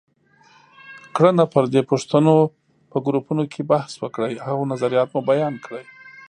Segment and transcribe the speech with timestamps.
[1.15, 2.35] کړنه: پر دې پوښتنو
[2.91, 5.83] په ګروپونو کې بحث وکړئ او نظریات مو بیان کړئ.